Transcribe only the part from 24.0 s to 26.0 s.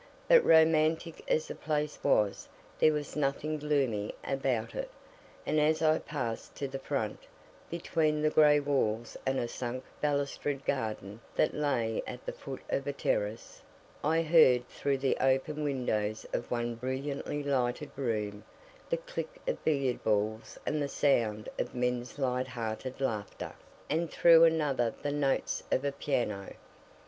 through another the notes of a